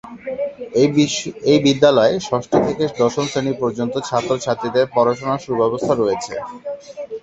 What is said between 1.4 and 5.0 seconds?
এই বিদ্যালয়ে ষষ্ঠ থেকে দশম শ্রেণী পর্যন্ত ছাত্র-ছাত্রিদের